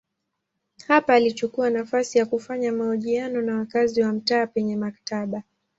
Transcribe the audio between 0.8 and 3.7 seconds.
Hapa alichukua nafasi ya kufanya mahojiano na